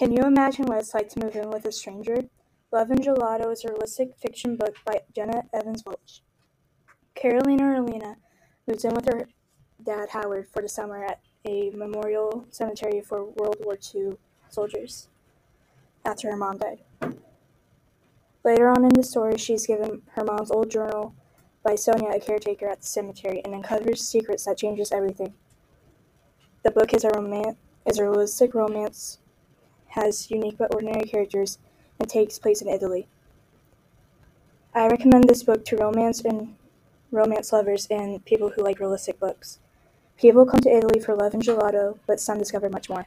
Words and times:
imagine 0.00 0.66
what 0.66 0.78
it's 0.78 0.94
like 0.94 1.08
to 1.10 1.24
move 1.24 1.36
in 1.36 1.50
with 1.50 1.64
a 1.64 1.72
stranger? 1.72 2.16
Love 2.72 2.90
and 2.90 3.00
Gelato 3.00 3.52
is 3.52 3.64
a 3.64 3.68
realistic 3.68 4.16
fiction 4.16 4.56
book 4.56 4.74
by 4.84 5.00
Jenna 5.14 5.44
Evans 5.52 5.84
Welch. 5.86 6.22
Carolina 7.14 7.62
Erlina 7.62 8.16
moves 8.66 8.84
in 8.84 8.94
with 8.94 9.06
her 9.06 9.28
dad 9.84 10.08
Howard 10.10 10.48
for 10.48 10.62
the 10.62 10.68
summer 10.68 11.04
at 11.04 11.20
a 11.44 11.70
memorial 11.70 12.46
cemetery 12.50 13.00
for 13.00 13.24
World 13.24 13.58
War 13.60 13.78
II 13.94 14.16
soldiers 14.48 15.08
after 16.04 16.30
her 16.30 16.36
mom 16.36 16.58
died. 16.58 16.80
Later 18.44 18.68
on 18.68 18.84
in 18.84 18.90
the 18.90 19.02
story, 19.02 19.38
she's 19.38 19.66
given 19.66 20.02
her 20.12 20.24
mom's 20.24 20.50
old 20.50 20.70
journal 20.70 21.14
by 21.62 21.76
Sonia, 21.76 22.10
a 22.10 22.20
caretaker 22.20 22.68
at 22.68 22.80
the 22.80 22.86
cemetery, 22.86 23.40
and 23.44 23.54
uncovers 23.54 24.06
secrets 24.06 24.44
that 24.44 24.58
changes 24.58 24.92
everything. 24.92 25.34
The 26.62 26.70
book 26.70 26.92
is 26.92 27.04
a 27.04 27.10
romance, 27.10 27.56
is 27.86 27.98
a 27.98 28.02
realistic 28.02 28.54
romance, 28.54 29.18
has 29.94 30.30
unique 30.30 30.58
but 30.58 30.74
ordinary 30.74 31.04
characters, 31.04 31.58
and 31.98 32.08
takes 32.08 32.38
place 32.38 32.60
in 32.60 32.68
Italy. 32.68 33.06
I 34.74 34.88
recommend 34.88 35.24
this 35.24 35.44
book 35.44 35.64
to 35.66 35.76
romance 35.76 36.20
and 36.20 36.56
romance 37.12 37.52
lovers 37.52 37.86
and 37.90 38.24
people 38.24 38.50
who 38.50 38.62
like 38.62 38.80
realistic 38.80 39.20
books. 39.20 39.60
People 40.16 40.46
come 40.46 40.60
to 40.60 40.76
Italy 40.76 41.00
for 41.00 41.14
love 41.14 41.32
and 41.32 41.42
gelato, 41.42 41.98
but 42.06 42.20
some 42.20 42.38
discover 42.38 42.68
much 42.68 42.88
more. 42.88 43.06